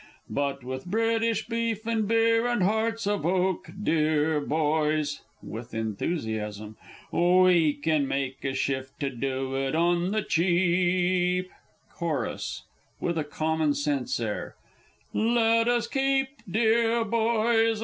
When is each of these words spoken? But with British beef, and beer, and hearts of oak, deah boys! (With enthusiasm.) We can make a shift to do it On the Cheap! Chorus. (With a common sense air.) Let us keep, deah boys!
But 0.31 0.63
with 0.63 0.87
British 0.87 1.45
beef, 1.47 1.85
and 1.85 2.07
beer, 2.07 2.47
and 2.47 2.63
hearts 2.63 3.05
of 3.05 3.23
oak, 3.23 3.69
deah 3.83 4.39
boys! 4.41 5.21
(With 5.43 5.75
enthusiasm.) 5.75 6.75
We 7.11 7.73
can 7.73 8.07
make 8.07 8.43
a 8.43 8.55
shift 8.55 8.99
to 9.01 9.11
do 9.11 9.55
it 9.55 9.75
On 9.75 10.09
the 10.09 10.23
Cheap! 10.23 11.51
Chorus. 11.93 12.63
(With 12.99 13.15
a 13.19 13.23
common 13.23 13.75
sense 13.75 14.19
air.) 14.19 14.55
Let 15.13 15.67
us 15.67 15.87
keep, 15.87 16.29
deah 16.51 17.05
boys! 17.05 17.79